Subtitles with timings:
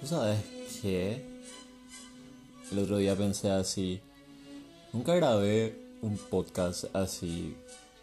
[0.00, 0.38] Tú sabes
[0.80, 1.22] que
[2.72, 4.00] el otro día pensé así,
[4.92, 7.54] nunca grabé un podcast así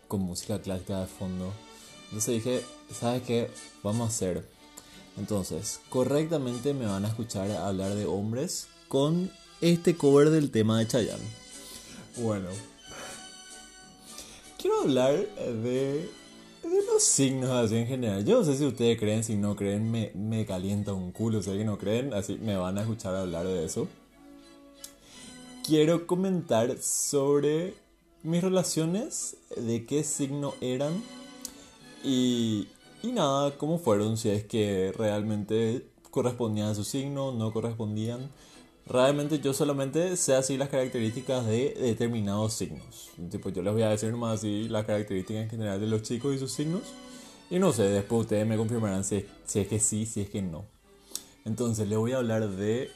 [0.07, 1.51] con música clásica de fondo.
[2.05, 2.63] Entonces dije,
[2.93, 3.49] ¿sabes qué?
[3.81, 4.45] Vamos a hacer.
[5.17, 10.87] Entonces, correctamente me van a escuchar hablar de hombres con este cover del tema de
[10.87, 11.23] Chayanne.
[12.17, 12.49] Bueno,
[14.59, 16.09] quiero hablar de,
[16.63, 18.25] los signos así en general.
[18.25, 21.41] Yo no sé si ustedes creen, si no creen, me, me calienta un culo.
[21.41, 23.87] Si no creen, así me van a escuchar hablar de eso.
[25.65, 27.75] Quiero comentar sobre
[28.23, 31.03] mis relaciones, de qué signo eran
[32.03, 32.67] y,
[33.03, 38.29] y nada, cómo fueron, si es que realmente correspondían a su signo, no correspondían.
[38.89, 43.09] Realmente yo solamente sé así las características de determinados signos.
[43.29, 46.33] Tipo, yo les voy a decir nomás así las características en general de los chicos
[46.33, 46.83] y sus signos.
[47.49, 50.65] Y no sé, después ustedes me confirmarán si, es que sí, si es que no.
[51.43, 52.89] Entonces les voy a hablar de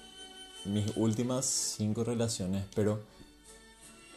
[0.64, 3.02] mis últimas cinco relaciones, pero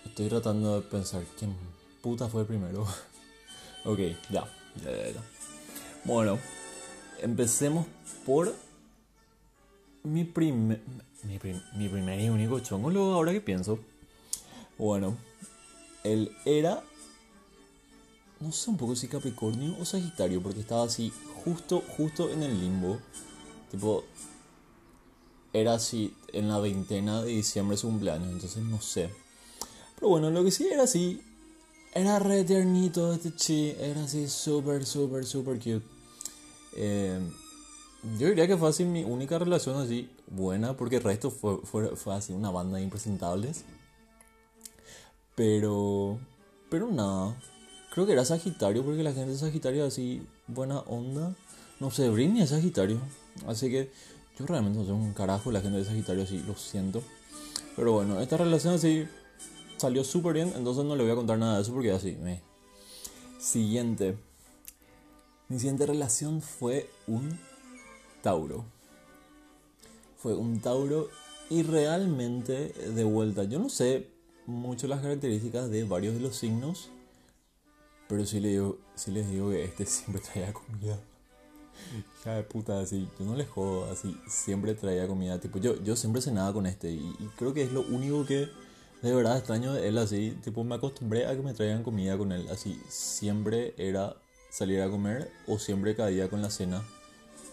[0.04, 1.56] estoy tratando de pensar quién
[2.02, 2.86] puta fue primero.
[3.84, 3.98] ok,
[4.30, 4.44] ya,
[4.84, 5.22] ya, ya, ya.
[6.04, 6.38] Bueno,
[7.20, 7.86] empecemos
[8.24, 8.54] por
[10.04, 10.80] mi primer,
[11.24, 13.78] mi, prim- mi primer y único chongo, luego ahora que pienso.
[14.78, 15.16] Bueno,
[16.02, 16.82] él era,
[18.40, 21.12] no sé un poco si Capricornio o Sagitario, porque estaba así,
[21.44, 22.98] justo, justo en el limbo.
[23.70, 24.04] Tipo,
[25.52, 29.10] era así en la veintena de diciembre su cumpleaños, entonces no sé.
[29.94, 31.22] Pero bueno, lo que sí era así,
[31.94, 35.82] era re tiernito este chi, era así súper, súper, súper cute.
[36.76, 37.20] Eh,
[38.18, 41.96] yo diría que fue así mi única relación así buena, porque el resto fue, fue,
[41.96, 43.64] fue así una banda de impresentables.
[45.34, 46.18] Pero,
[46.70, 47.34] pero nada,
[47.92, 51.34] creo que era Sagitario, porque la gente de Sagitario así buena onda.
[51.80, 53.00] No sé, Britney es Sagitario,
[53.46, 53.90] así que
[54.38, 57.02] yo realmente no sé un carajo la gente de Sagitario así, lo siento.
[57.74, 59.08] Pero bueno, esta relación así
[59.76, 62.42] salió súper bien, entonces no le voy a contar nada de eso porque así, me.
[63.38, 64.16] Siguiente.
[65.48, 67.38] Mi siguiente relación fue un
[68.24, 68.64] Tauro.
[70.16, 71.10] Fue un Tauro
[71.50, 73.44] y realmente de vuelta.
[73.44, 74.08] Yo no sé
[74.46, 76.88] mucho las características de varios de los signos,
[78.08, 80.98] pero sí, le digo, sí les digo que este siempre traía comida.
[82.20, 85.38] Hija de puta, así, yo no les jodo, así, siempre traía comida.
[85.38, 88.48] Tipo, yo, yo siempre cenaba con este y, y creo que es lo único que
[89.02, 92.32] de verdad extraño de él, así, tipo, me acostumbré a que me traigan comida con
[92.32, 94.16] él, así, siempre era
[94.48, 96.82] salir a comer o siempre caía con la cena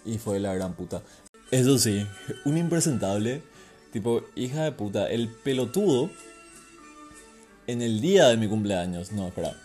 [0.06, 1.02] y fue la gran puta.
[1.52, 2.06] Eso sí,
[2.46, 3.42] un impresentable,
[3.92, 6.10] tipo, hija de puta, el pelotudo
[7.68, 9.56] en el día de mi cumpleaños, no, espera,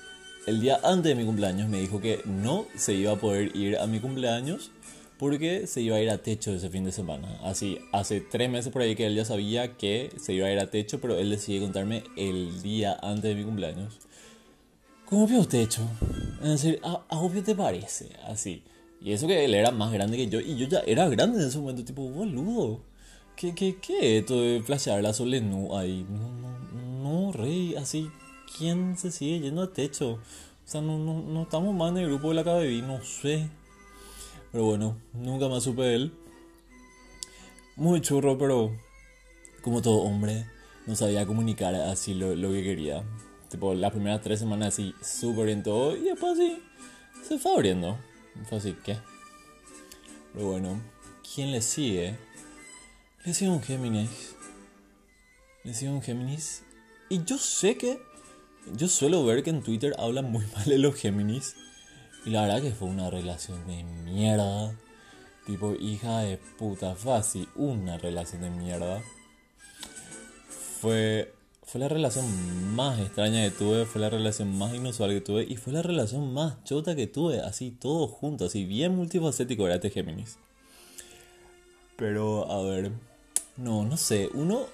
[0.47, 3.79] el día antes de mi cumpleaños me dijo que no se iba a poder ir
[3.79, 4.71] a mi cumpleaños
[5.19, 7.39] porque se iba a ir a techo ese fin de semana.
[7.43, 10.59] Así, hace tres meses por ahí que él ya sabía que se iba a ir
[10.59, 13.99] a techo, pero él decidió contarme el día antes de mi cumpleaños.
[15.07, 15.83] ¿Cómo vio techo?
[16.43, 18.11] Es decir, ¿a, a obvio te parece?
[18.25, 18.63] Así.
[19.01, 21.49] Y eso que él era más grande que yo, y yo ya era grande en
[21.49, 22.81] ese momento, tipo, boludo.
[23.37, 26.07] ¿Qué, qué, qué es esto de flashear la solenú ahí?
[26.09, 26.57] No, no,
[27.03, 28.11] no, rey, así,
[28.57, 30.13] ¿quién se sigue yendo a techo?
[30.13, 30.21] O
[30.69, 33.49] sea, no, no, no estamos más en el grupo de la KBB, no sé.
[34.51, 36.13] Pero bueno, nunca más supe de él.
[37.77, 38.73] Muy churro, pero
[39.61, 40.47] como todo hombre,
[40.87, 43.05] no sabía comunicar así lo, lo que quería.
[43.51, 46.59] Tipo, las primeras tres semanas así, súper bien todo, y después así,
[47.23, 47.99] se fue abriendo.
[48.45, 48.99] Fue así, ¿qué?
[50.33, 50.81] Pero bueno,
[51.35, 52.17] ¿quién le sigue?
[53.25, 54.37] Le sigue un Géminis.
[55.65, 56.63] Le sigue un Géminis.
[57.09, 58.01] Y yo sé que.
[58.75, 61.57] Yo suelo ver que en Twitter hablan muy mal de los Géminis.
[62.25, 64.77] Y la verdad que fue una relación de mierda.
[65.47, 67.49] Tipo, hija de puta, fácil.
[67.55, 69.03] Una relación de mierda.
[70.81, 71.36] Fue.
[71.67, 72.25] Fue la relación
[72.77, 76.33] más extraña que tuve, fue la relación más inusual que tuve y fue la relación
[76.33, 80.39] más chota que tuve, así todo junto, así bien multifacético era este Géminis.
[81.97, 82.93] Pero, a ver,
[83.57, 84.67] no, no sé, uno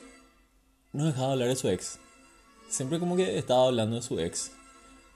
[0.92, 1.98] no dejaba de hablar de su ex.
[2.68, 4.52] Siempre como que estaba hablando de su ex.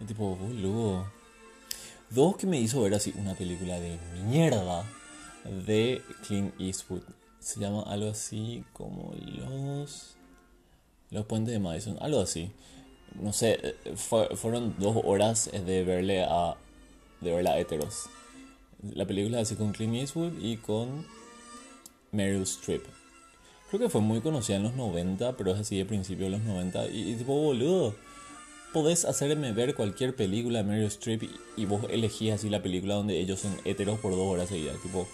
[0.00, 1.06] Y tipo, boludo.
[2.08, 4.84] Dos que me hizo ver así una película de mierda
[5.44, 7.02] de Clint Eastwood.
[7.38, 10.16] Se llama algo así como los...
[11.10, 12.50] Los puentes de Madison, algo así.
[13.20, 16.56] No sé, fue- fueron dos horas de verle a...
[17.20, 18.06] De verla a heteros.
[18.94, 21.06] La película así con Clint Eastwood y con
[22.12, 22.82] Meryl Streep.
[23.70, 26.42] Creo que fue muy conocida en los 90, pero es así de principio de los
[26.42, 26.86] 90.
[26.88, 27.94] Y, tipo, boludo,
[28.72, 32.94] podés hacerme ver cualquier película de Meryl Streep y, y vos elegís así la película
[32.94, 34.80] donde ellos son heteros por dos horas seguidas.
[34.82, 35.08] Tipo,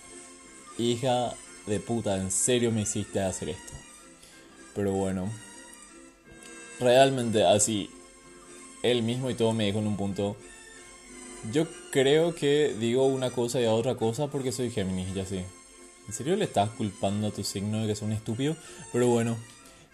[0.79, 1.33] hija
[1.67, 3.73] de puta, en serio me hiciste hacer esto.
[4.75, 5.31] Pero bueno,
[6.83, 7.91] realmente así,
[8.83, 10.37] él mismo y todo me dijo en un punto,
[11.53, 15.45] yo creo que digo una cosa y a otra cosa porque soy Géminis y así.
[16.07, 18.57] ¿En serio le estás culpando a tu signo de que es un estúpido?
[18.93, 19.37] Pero bueno,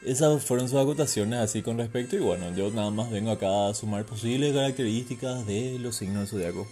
[0.05, 3.75] esas fueron sus acotaciones así con respecto y bueno, yo nada más vengo acá a
[3.75, 6.67] sumar posibles características de los signos del zodiaco.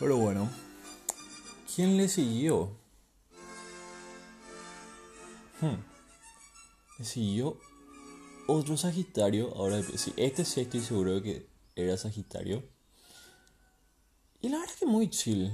[0.00, 0.50] Pero bueno,
[1.74, 2.70] ¿quién le siguió?
[5.60, 5.82] Hmm.
[6.98, 7.58] Le siguió
[8.48, 9.54] otro Sagitario.
[9.54, 11.46] Ahora, sí, este sí estoy seguro de que
[11.76, 12.64] era Sagitario.
[14.40, 15.52] Y la verdad que muy chill.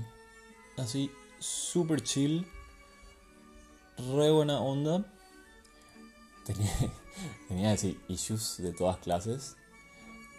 [0.79, 2.47] Así, super chill.
[3.99, 5.05] Re buena onda.
[6.47, 6.73] Tenía,
[7.49, 9.57] tenía así, issues de todas clases.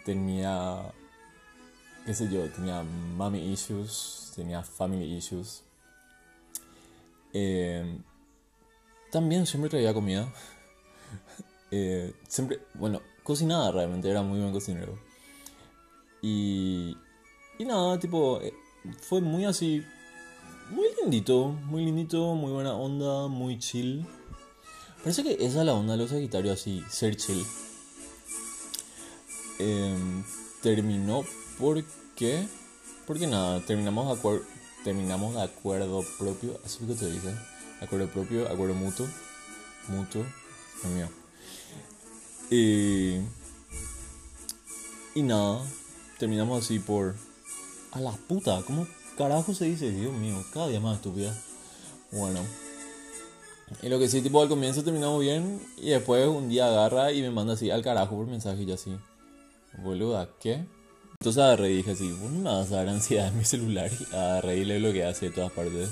[0.04, 0.92] Tenía,
[2.06, 5.62] qué sé yo, tenía mommy issues, tenía family issues.
[7.32, 7.98] Eh,
[9.10, 10.32] también siempre traía comida.
[11.70, 14.98] Eh, siempre, bueno, cocinaba realmente, era muy buen cocinero.
[16.22, 16.96] Y,
[17.58, 18.52] y nada, tipo, eh,
[19.00, 19.84] fue muy así,
[20.70, 24.06] muy lindito, muy lindito, muy buena onda, muy chill.
[24.98, 27.44] Parece que esa es la onda de los Sagitarios, así, ser chill.
[29.58, 30.24] Em,
[30.62, 31.24] terminó
[31.58, 32.46] porque,
[33.06, 34.40] porque nada, terminamos de,
[34.84, 37.34] terminamos de acuerdo propio, así que te dice,
[37.80, 39.06] acuerdo propio, acuerdo mutuo,
[39.88, 40.24] mutuo,
[40.94, 41.25] mío.
[42.50, 43.16] Y,
[45.14, 45.60] y nada,
[46.18, 47.14] terminamos así por...
[47.92, 49.90] A la puta, ¿cómo carajo se dice?
[49.90, 51.34] Dios mío, cada día más estúpida.
[52.12, 52.40] Bueno.
[53.82, 57.22] Y lo que sí, tipo al comienzo terminamos bien y después un día agarra y
[57.22, 58.96] me manda así al carajo por mensaje y así.
[59.82, 60.64] Boluda, ¿qué?
[61.20, 63.90] Entonces agarré y dije así, vos no me vas a dar ansiedad en mi celular
[63.90, 65.88] y agarré y le bloqueé así de todas partes.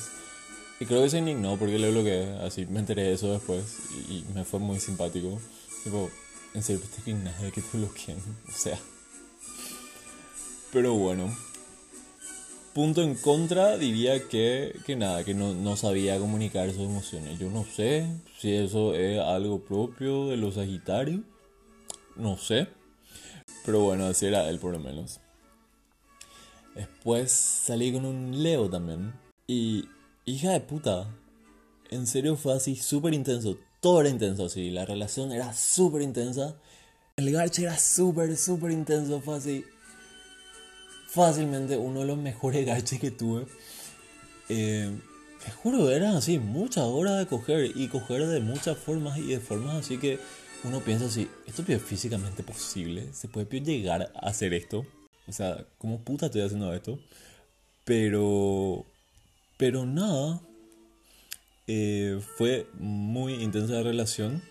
[0.81, 3.65] Y creo que se indignó porque le bloqueé, así me enteré de eso después
[4.09, 5.41] y, me fue muy simpático.
[5.83, 6.11] Tipo,
[6.55, 8.19] en serio, te indignas de que te bloqueen,
[8.49, 8.79] o sea.
[10.73, 11.35] Pero bueno.
[12.73, 17.39] Punto en contra diría que, que nada, que no, no sabía comunicar sus emociones.
[17.39, 18.09] Yo no sé
[18.39, 21.21] si eso es algo propio de los Sagitarios.
[22.17, 22.67] No sé.
[23.65, 25.21] Pero bueno, así era él por lo menos.
[26.75, 29.15] Después salí con un Leo también.
[29.47, 29.89] Y
[30.25, 31.07] hija de puta.
[31.91, 33.57] En serio fue así súper intenso.
[33.85, 34.71] Todo era intenso, sí.
[34.71, 36.57] La relación era súper intensa.
[37.19, 39.23] El garche era súper, súper intenso.
[39.31, 39.63] Así
[41.07, 43.45] fácilmente uno de los mejores gaches que tuve.
[44.49, 44.91] Eh,
[45.45, 49.39] te juro, eran así muchas horas de coger y coger de muchas formas y de
[49.39, 50.19] formas así que
[50.65, 53.13] uno piensa así, ¿esto es físicamente posible?
[53.13, 54.87] ¿Se puede llegar a hacer esto?
[55.29, 56.99] O sea, ¿cómo puta estoy haciendo esto?
[57.85, 58.87] Pero...
[59.59, 60.41] Pero nada.
[61.67, 64.43] Eh, fue muy intensa la relación.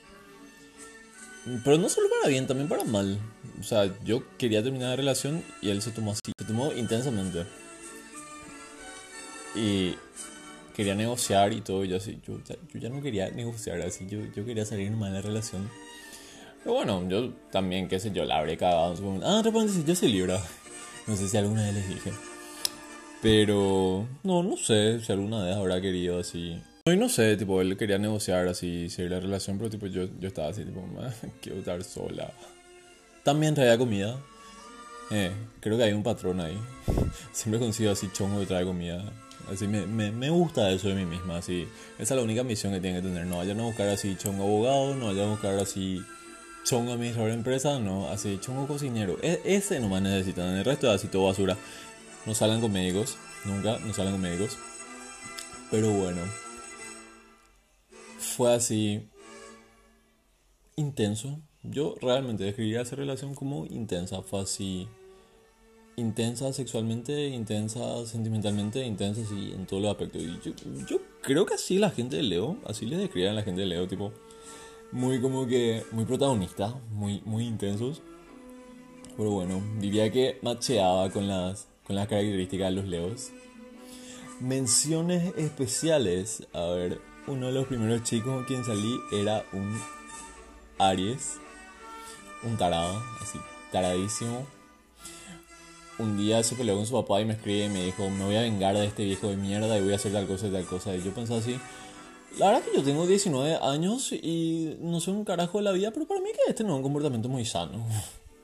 [1.63, 3.19] Pero no solo para bien, también para mal.
[3.59, 6.21] O sea, yo quería terminar la relación y él se tomó así.
[6.37, 7.45] Se tomó intensamente.
[9.55, 9.95] Y
[10.75, 11.83] quería negociar y todo.
[11.83, 12.39] Y yo así, yo,
[12.73, 14.07] yo ya no quería negociar así.
[14.07, 15.69] Yo, yo quería salir mal de la relación.
[16.63, 18.95] Pero bueno, yo también, qué sé yo, la habré cagado.
[19.23, 20.41] Ah, repente yo soy Libra.
[21.05, 22.13] No sé si alguna vez les dije.
[23.21, 27.77] Pero no, no sé si alguna vez habrá querido así y no sé, tipo, él
[27.77, 30.83] quería negociar así, seguir la relación, pero tipo, yo, yo estaba así, tipo,
[31.41, 32.29] quiero estar sola.
[33.23, 34.19] También traía comida.
[35.09, 36.57] Eh, creo que hay un patrón ahí.
[37.31, 39.01] Siempre consigo así chongo de traer comida.
[39.49, 41.65] Así me, me, me, gusta eso de mí misma, así.
[41.97, 43.27] Esa es la única misión que tiene que tener.
[43.27, 46.03] No vayan a buscar así chongo abogado, no vayan a buscar así
[46.65, 49.17] chongo administrador de empresa, no, así chongo cocinero.
[49.21, 51.55] E, ese nomás necesitan, el resto es así todo basura.
[52.25, 54.57] No salgan con médicos, nunca, no salgan con médicos.
[55.71, 56.43] Pero bueno
[58.23, 59.07] fue así
[60.75, 61.39] intenso.
[61.61, 64.21] Yo realmente describiría esa relación como intensa.
[64.21, 64.87] Fue así
[65.95, 70.23] intensa sexualmente, intensa sentimentalmente, intensa así en todos los aspectos.
[70.23, 70.39] Y
[70.89, 73.87] yo, creo que así la gente de Leo, así le describían la gente de Leo,
[73.87, 74.11] tipo,
[74.91, 78.01] muy como que, muy protagonista, muy, muy intensos.
[79.15, 83.29] Pero bueno, diría que macheaba con las, con las características de los Leos.
[84.39, 89.79] Menciones especiales, a ver, uno de los primeros chicos con quien salí era un
[90.77, 91.37] Aries,
[92.43, 93.39] un tarado, así,
[93.71, 94.45] taradísimo.
[95.99, 98.35] Un día se peleó con su papá y me escribe y me dijo, me voy
[98.35, 100.65] a vengar de este viejo de mierda y voy a hacer tal cosa y tal
[100.65, 100.95] cosa.
[100.95, 101.57] Y yo pensaba así,
[102.37, 105.91] la verdad que yo tengo 19 años y no soy un carajo de la vida,
[105.91, 107.85] pero para mí que este no es un comportamiento muy sano.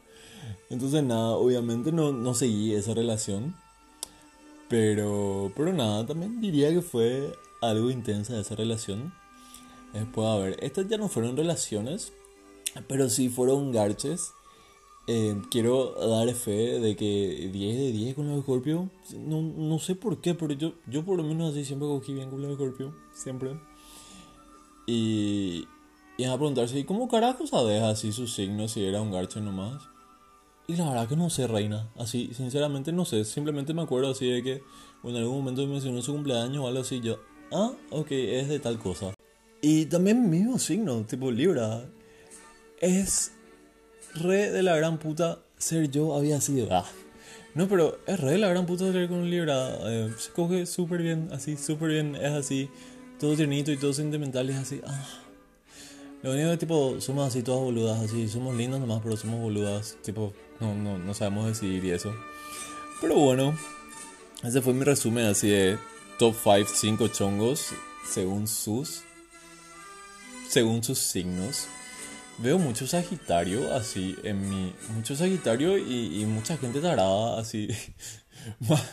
[0.70, 3.56] Entonces nada, obviamente no, no seguí esa relación.
[4.70, 9.14] Pero, pero nada, también diría que fue algo intensa de esa relación.
[9.94, 12.14] Después, a ver, estas ya no fueron relaciones,
[12.88, 14.34] pero sí fueron garches.
[15.08, 18.90] Eh, quiero dar fe de que 10 de 10 con los Scorpio.
[19.18, 22.30] No, no sé por qué, pero yo, yo por lo menos así siempre cogí bien
[22.30, 22.96] con los Scorpio.
[23.14, 23.60] Siempre.
[24.86, 25.68] Y,
[26.18, 29.82] y a preguntarse, ¿y cómo carajo sabes así su signo si era un garche nomás?
[30.68, 31.90] Y la verdad que no sé, reina.
[31.98, 33.26] Así, sinceramente no sé.
[33.26, 34.64] Simplemente me acuerdo así de que
[35.04, 37.02] en algún momento me mencionó su cumpleaños o algo así.
[37.02, 37.18] Yo,
[37.52, 39.14] ah, ok, es de tal cosa.
[39.62, 41.84] Y también mi mismo signo, tipo Libra.
[42.80, 43.34] Es
[44.16, 46.68] re de la gran puta ser yo había sido.
[46.72, 46.86] Ah.
[47.56, 49.78] No, pero es re de la gran puta ser con Libra.
[49.86, 52.16] Eh, se coge súper bien, así, súper bien.
[52.16, 52.70] Es así,
[53.20, 54.50] todo tiernito y todo sentimental.
[54.50, 55.08] Es así, ah.
[56.22, 59.98] Lo único que tipo, somos así todas boludas, así, somos lindas nomás, pero somos boludas.
[60.04, 62.14] Tipo, no, no, no sabemos decidir y eso.
[63.02, 63.58] Pero bueno,
[64.44, 65.78] ese fue mi resumen así de
[66.20, 67.74] top 5, 5 chongos
[68.06, 69.04] según sus
[70.50, 71.68] según sus signos.
[72.40, 74.74] Veo mucho Sagitario así en mi.
[74.94, 77.70] Mucho Sagitario y, y mucha gente tarada así.
[78.60, 78.84] más,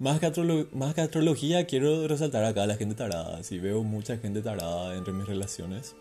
[0.00, 3.36] más, que más astrología quiero resaltar acá la gente tarada.
[3.38, 5.94] Así veo mucha gente tarada entre mis relaciones.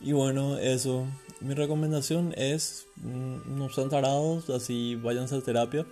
[0.00, 1.06] Y bueno, eso.
[1.40, 2.86] Mi recomendación es.
[2.96, 5.86] Mm, no sean tarados, así váyanse a terapia.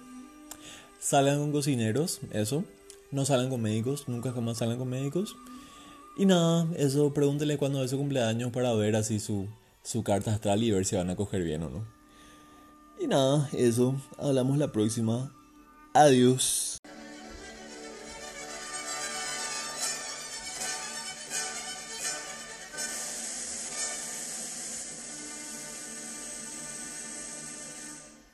[0.99, 2.65] Salgan con cocineros, eso.
[3.13, 5.37] No salgan con médicos, nunca jamás salgan con médicos.
[6.17, 9.47] Y nada, eso, pregúntele cuándo es su cumpleaños para ver así su,
[9.83, 11.87] su carta astral y ver si van a coger bien o no.
[12.99, 15.33] Y nada, eso, hablamos la próxima.
[15.95, 16.82] Adiós.